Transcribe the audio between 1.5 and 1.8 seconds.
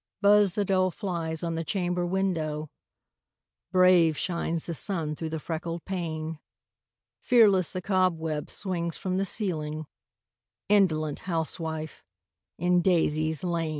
the